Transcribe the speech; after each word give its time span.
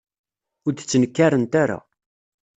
Ur 0.65 0.71
d-ttnekkarent 0.73 1.53
ara. 1.63 1.79